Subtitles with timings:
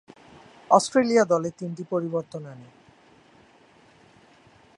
[0.71, 2.69] Australia দলে তিনটি পরিবর্তন আনে।